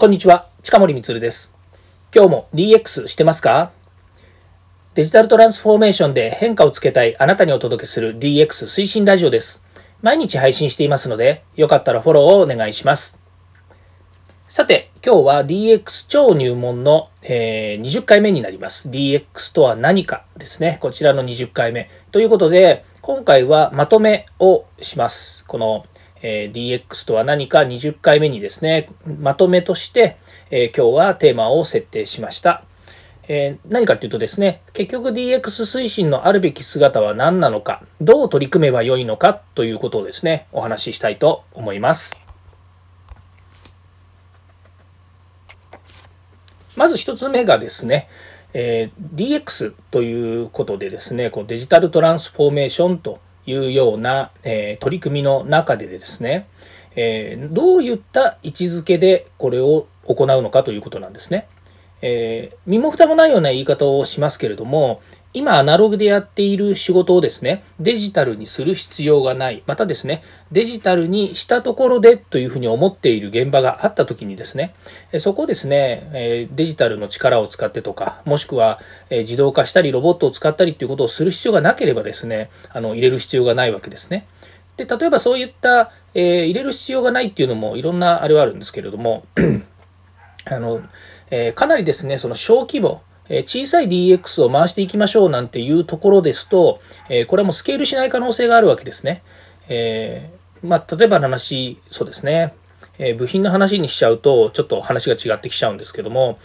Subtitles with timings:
[0.00, 1.52] こんにちは、近森光です。
[2.14, 3.72] 今日も DX してますか？
[4.94, 9.64] デジタルトランスフォーメーションで変化をつけたいあなたにお届けする DX 推進ラジオです。
[10.00, 13.18] 毎日配信していますので、よかったらフォローをお願いします。
[14.46, 18.88] さて、今日は DX 超入門の、えー、20回目になります。
[18.90, 20.78] DX とは何かですね。
[20.80, 21.90] こちらの20回目。
[22.12, 25.44] ということで、今回はまとめをします。
[25.46, 25.84] この
[26.22, 30.16] え DX とは何か20回目にですね、まとめとして、
[30.50, 32.64] え今日はテーマを設定しました。
[33.28, 42.16] え何かっていうとですね、結局 DX 推進のあるべき姿は何なのか、どう取り組めばよいのかということをですね、お話ししたいと思います。
[46.74, 48.08] まず一つ目がですね、
[48.54, 56.46] え DX ということでですね、こうデジタルトランスフォーメーションというような、えー、取り組みの中でですね、
[56.96, 61.48] えー、どういった位置づけでこれを行うのかということなんですね。
[62.02, 65.00] えー、身も蓋もないような言い方をしますけれども、
[65.34, 69.62] 今アナログでやっている仕事をですね、デジタルにする必要がない。
[69.66, 74.74] またですね、デジタルにしたところでというふうに思っている現場があった時にですね、
[75.18, 84.26] そこをですね、デジタルの力を使ってとか、もしくは自動化したりロボットを使ったりということをする必要がなければですね、あの入れる必要がないわけですね。
[84.78, 89.24] で、例えばそういった、えー、入れる必要がないっていうのもいろんなあれはあるんですけれども、
[90.50, 90.80] あの、
[91.30, 99.22] えー、かなりですね、その小規模、え小さい DX を回していきましょうなんていうところですと、えこれはもうスケールしない可能性があるわけですね。
[99.68, 100.30] え
[100.62, 102.54] まあ、例えばの話、そうですね。
[102.98, 106.38] え部品の話にしちゃうと、ちょっと話が違ってきちゃうんですけども、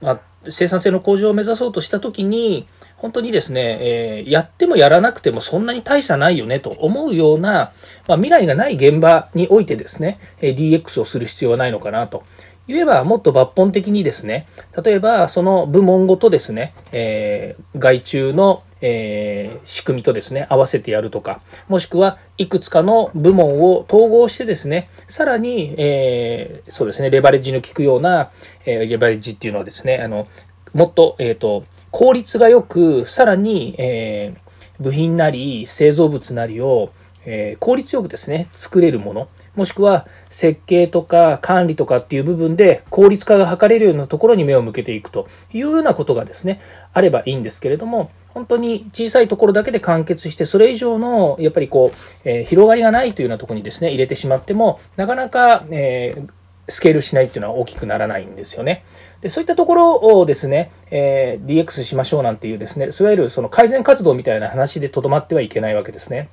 [0.00, 2.66] まあ、生産性の向上を目指そうとしたときに、
[2.98, 7.70] 本当にですね、えー、やってもやらなくてもそんなに大差ないよねと思うような、
[8.08, 12.24] まあ、未来がない現場においてですね、え DX をする必要はないのかなと
[12.68, 14.46] 言えばもっと抜本的にですね、
[14.84, 28.30] 例えばその部門ごとですね、えー、外注の、えー、仕組みとですね、合わせてやるとか、もしくはいくつかの部門を統合してですね、さらに、えー、そうですね、レバレッジの効くような、
[28.66, 30.28] えレバレッジっていうのはですね、あの、
[30.74, 34.34] もっと、えっ、と、効率がよく、さらに、え
[34.78, 36.90] 部品なり製造物なりを、
[37.24, 39.28] え効率よくですね、作れるもの、
[39.58, 46.60] もしくは設計とか管理とかっていう部分で効率化が図れるようなところに目を向けていくというようなことがですね、
[46.92, 56.28] あればいいんですけれども、本当に小さいところだけで完結して、それ以上のやっぱりこう、えー、広がりがないというようなところにですね、入れてしまっても、なかなか、えー、
[56.68, 58.84] スケールしないっていうのは大きくならないんですよね。
[59.22, 66.28] でそういったところをですね、えー、DX しましょうなんていうですね、いわゆるその改善活動みたいな話でとどまってはいけないわけですね。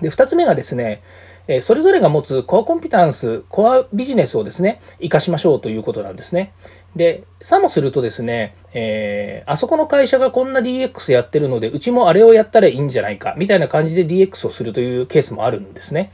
[0.00, 1.02] で、2つ目がですね、
[1.46, 6.52] えそれぞれが持つコアコンピタンス、コアビジネスをですね、活かしましょうということなんですね。
[6.96, 16.12] で、さもするとですね、えー、あそこの会社がこんな DX やってるので、うちもあれをやったらいいんじゃないか、みたいな感じで DX をするというケースもあるんですね。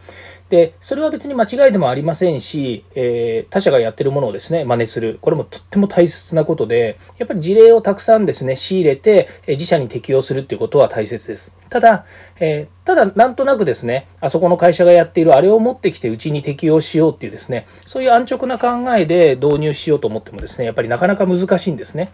[0.50, 5.18] で、それは別に間違いでもありませんし、えー、他社がやってるものをですね、真似する。
[5.20, 11.52] これもとっても大切なことで、やっぱり事例をたくさんですね、仕入れて、え自社に適用するっていうことは大切です。
[11.68, 12.04] ただ、
[12.40, 22.10] えー、ただ、なんとなくですね、あそこの会社がやっているあれを持ってきてうちに適用しようっていうですね、そういう安直な考えで導入しようと思ってもですね、やっぱりなかなか難しいんですね。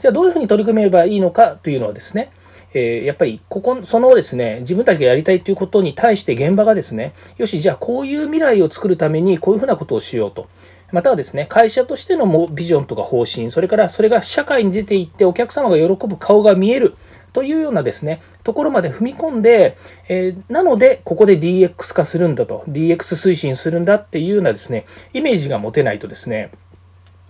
[0.00, 2.32] じゃあどういうふうに取り組めばいいのかというのはですね、
[2.74, 10.48] えー、やっぱりここそのですね自分たちがやりたいということに対して現場がですねよしじゃあこういう未来を作るためにこういうふうなことをしようと
[10.92, 16.94] またはですね会社としてのビジョンとか方針それからそれが社会に出ていってお客様が喜ぶ顔が見える
[17.32, 19.76] というようなですねところまで踏み込んで、
[20.08, 26.50] えー、なのでここで DX 化するんだと DX 推進するんだっていうようなですねイメージが持てないとですね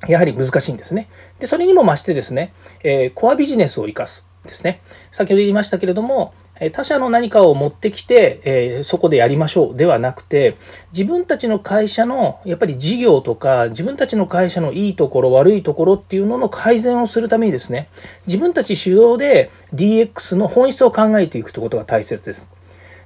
[0.09, 1.09] やはり難しいんですね。
[1.39, 2.53] で、それにも増してですね、
[2.83, 4.29] えー、コアビジネスを生かす。
[4.47, 4.81] ですね。
[5.11, 6.35] 先ほど言いましたけれども、
[6.73, 10.57] 他社の何かを持ってきて、えー、そこでやりましょうではなくて、
[10.93, 17.89] 自分たちの会社のやっぱり事業とか、自分たちの会社のいいところ、悪いところっていうのの改善をするためにですね、
[18.27, 22.51] 自分たち主導で DX の本質を考えていくということが大切です。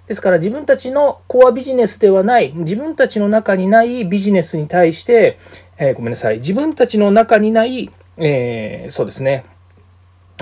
[0.07, 5.39] ですから自分たちのコアビジネスではない、自分たちの中にないビジネスに対して、
[5.79, 9.45] えー、ごめんなさい、自分たちの中にない、えー、そうですね、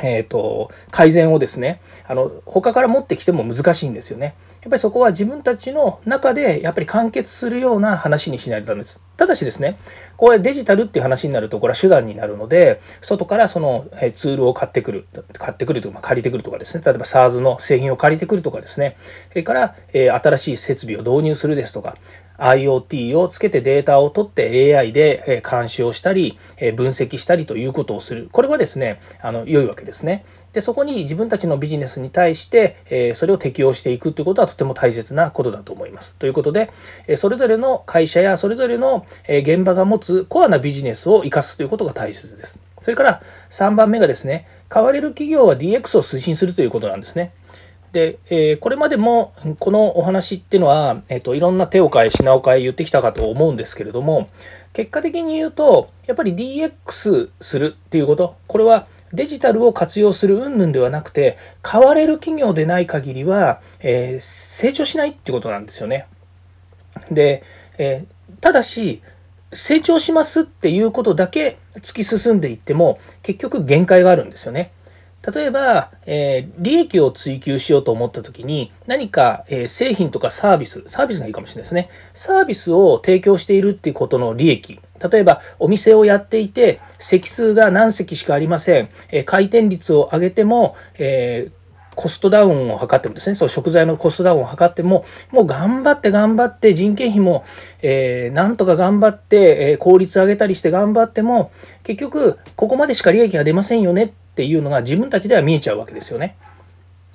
[0.02, 4.34] えっ、ー、と、改善をですね、あの、他から持ってきても難しいんですよね。
[4.62, 9.00] やっぱりそこは自分たちの中でやっぱり完結するような話にしないとダメです。
[9.16, 9.78] ただしですね、
[10.16, 18.96] これデジタルっていう話になると、これは手段になるので、外からそのツールを買ってくる、買ってくるとか、借りてくるとかですね、例えば SARS の製品を借りてくるとかですね、
[19.30, 21.94] それから、え新しい設備を導入するですとか、
[22.38, 26.38] IoT をつけてデータを取って AI で監視をしたり
[26.76, 28.28] 分析したりということをする。
[28.32, 30.24] これはですね、あの良いわけですね。
[30.52, 36.16] で、そこに自分たちのビジネスに対して、それを適用していくということはとても大切なことだと思います。
[36.16, 36.70] ということで、
[37.16, 42.60] それぞれの会社やそれぞれの現場が持つコアなビジネスを生かすということが大切です。
[42.80, 47.32] それから3番目がですね、買われる企業は DX を推進するということなんですね。
[47.92, 54.28] で、えー、これまでもこのお話っていうのは、えーと、いろんな手を変え品を変え言ってきたかと思うんですけれども
[54.72, 66.06] 結果的に言うとやっぱり DX するっていうことこれはデジタルを活用する云々ではなくて変われる企業でない限りは、えー、成長しないってことなんですよね。
[67.10, 67.42] で、
[67.78, 69.00] えー、ただし
[69.52, 74.72] 成長しますっていうことだけ突き進んでいっても結局限界があるんですよね。
[75.26, 81.90] 例えば、えー、利益を追求しようと思った時に何か、えー、製品とかサービス、サービスがいいかもしれないですね。
[82.14, 84.80] サービスを提供しているっていうことの利益。
[85.10, 88.88] 例えば、お店をやっていて、席数が何席しかありません。
[89.10, 91.50] えー、回転率を上げても、え
[91.98, 97.42] コストダウンを図ってもですね、そう食材のコストダウンを図っても、もう頑張って頑張って人件費も、
[97.82, 101.50] えー、なんとか頑張って、えー、効率上げたりして頑張っても、
[101.82, 106.36] 結局、ここまでしか利益が出ませんよねっていうのが自分たちでは見えちゃうわけですよね。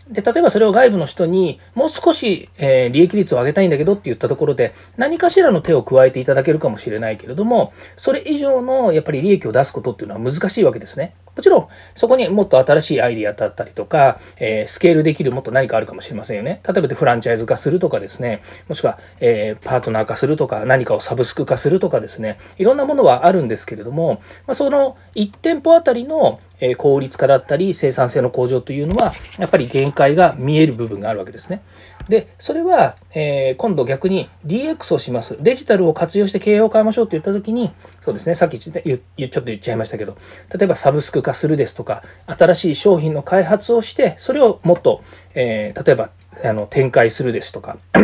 [0.10, 11.16] で、例えばそれを外部の人にもう少し、えー、利益率を上げたいんだけどって言ったところで何かしらの手を加えていただけるかもしれないけれども、それ以上のやっぱり利益を出すことっていうのは難しいわけですね。
[11.36, 16.62] もちろん、そこにもっと新しいアイディアだったりとか、えー、スケールできるもっと何かあるかもしれませんよね。
[16.68, 26.40] 例えばでフランチャイズ化するとかですね、もしくは、えー、パートナー化するとか、何かをサブスク化するとかですね、いろんなものはあるんですけれども、まあ、その1店舗あたりの
[26.78, 31.64] 効率化だったり生産性の向上というのは、やっぱり限界が見える部分があるわけですね。
[32.10, 35.38] で、それは、えー、今度逆に DX をします。
[35.40, 37.72] デジタルを活用して経営を変えましょうって言ったときに、
[38.02, 38.98] そうですね、さっきちょっと言
[39.28, 40.18] っちゃいましたけど、
[40.58, 45.02] 例えばサブスク化するですとか、新しい商品の開発をして、それをもっと、
[45.34, 46.12] えー、例えば
[46.44, 47.78] あの展開するですとか、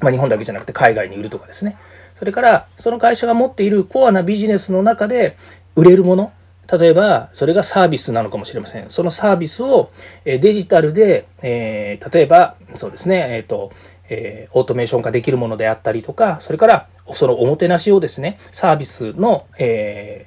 [0.00, 1.78] まあ、日本だけじゃなくて海外に売るとかですね。
[2.14, 5.36] それから、その会社が持っているコアなビジネスの中で
[5.74, 6.32] 売れるもの、
[6.72, 8.88] 例えば、それがサービスなのかもしれません。
[8.90, 9.90] そのサービスを
[10.24, 13.70] デジタルで、えー、例えば、そうですね、えっ、ー、と、
[14.08, 20.26] えー、オートメーション化できるものであったりとか、それから、そのおもてなしをですね、サービスの、え、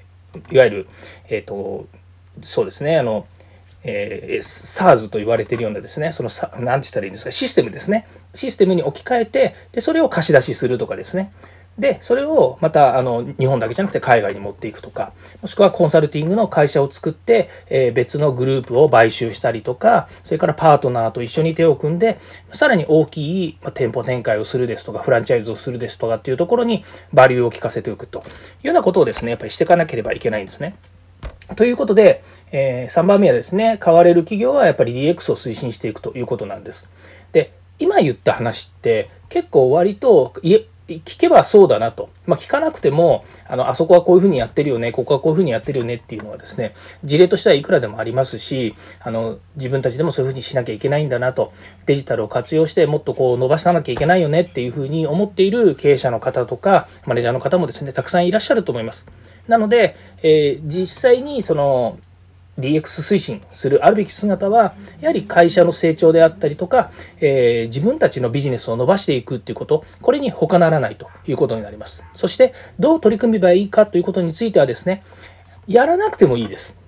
[0.51, 0.87] いわゆる、
[1.29, 1.87] えっ、と、
[2.41, 3.25] そうですね、あの、
[3.83, 6.29] えー、SARS と言われているようなですね、その、
[6.59, 8.07] 何て言ったらいいんですか、システムですね。
[8.33, 11.31] システムに置き換えて、で、それを貸し出しするとかですね。
[11.77, 15.11] で、それをまたあの日本だけじゃなくて海外に持っていくとか、
[15.41, 22.17] もしくはコンサルティングの会社を作って、えー、別のグループを買収したりとか、それからパートナーと一緒に手を組んで、
[22.53, 28.21] さらに大きい店舗展開をするですとか、フランチャイズをするですとかっていうところにバリューを効かせておくとい
[28.63, 30.75] うようなことをですね、やっぱりしていかなければいけないんですね。
[31.55, 36.89] ということで、え、3番目はですね、買われる企業はやっぱり DX を推進していくということなんです。
[37.31, 40.33] で、今言った話って結構割と
[40.87, 42.09] 聞けばそうだなと。
[42.27, 51.51] まあ、聞かなくても、あの、あそこはこういうふうにやってるよね、ここはこういうふうにやってるよねっていうのはですね、事例としてはいくらでもありますし、あの、自分たちでもそういうふうにしなきゃいけないんだなと、
[51.87, 59.07] デジタルを活用してもっとこう伸ばさなきゃいけないよねっていうふうに思っている経営者の方とか、マネージャーの方もですね、たくさんいらっしゃると思います。
[59.47, 61.97] なので、えー、実際にその、
[62.59, 66.89] DX 推進するあるべき姿は、やはり会社の成長であったりとか、
[67.19, 72.05] えー、自分たちのビジネスを伸ばしていくっていうこと、これに他ならないということになります。
[72.13, 75.03] そして、どう取り組めばいいかということについてはですね、
[75.67, 76.79] やらなくてもいいです。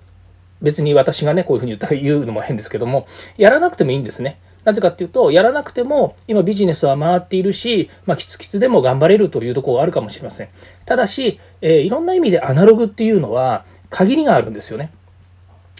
[0.62, 3.06] 別に私がね、こういうふうに言ったら言うのも変ですけども、
[3.36, 4.38] やらなくてもいいんですね。
[4.68, 10.48] なぜかっていうと、やらなくても今ビジネスは回っているし、まあ、キツキツでも頑張れるというところがあるかもしれません。
[10.84, 14.92] ただし、えー、いろんな意味でアナログっていうのは限りがあるんですよね。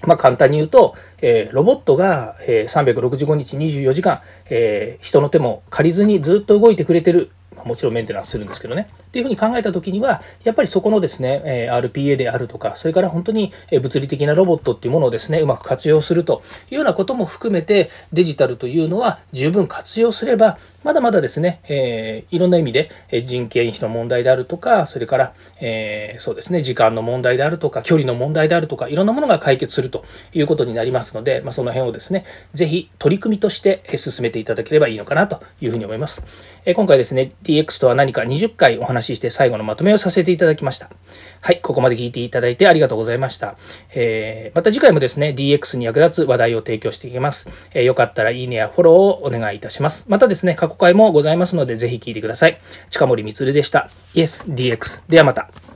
[0.06, 7.30] まあ、簡単に言うと、えー、ロボットが、えー、365日24時間、えー、人の手も借りずにずっと動いてくれてる
[7.64, 8.88] もちろんメンテナンスするんですけどね。
[9.06, 22.90] っていうふうに考えた時には、やっぱりそこのですね、え RPA であるとか、それから本当に物理的なロボットっていうものをですね、うまく活用するというようなことも含めて、デジタルというのは十分活用すれば、まだまだですね、えー、いろんな意味で
[23.24, 32.24] 人件費の問題であるとか、それから、えー、そうですね、時間の問題であるとか、距離の問題であるとか、いろんなものが解決するということになりますので、まあ、その辺をですね、
[32.54, 36.24] ぜひ取り組みとして進めていただければいいのかなというふうに思います。
[36.68, 40.90] え今回ですね、DX とは何か20回お話しして最後のまとめをさせていただきました。
[41.40, 43.56] はい、ここまで聞いていただいてありがとうございました。
[43.94, 47.48] えー、また次回もですね、DX に役立つ話題を提供していきます。
[47.72, 50.04] えー、よかったらいいねやフォローをお願いいたします。
[50.10, 52.60] またですね、過去回もございますので、ぜひ聞いてください。
[52.90, 53.88] 近森光でした。
[54.12, 55.04] Yes, DX。
[55.08, 55.67] ではまた。